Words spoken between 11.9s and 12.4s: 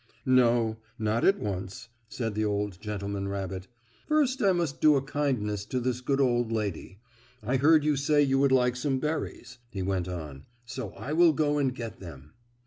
them."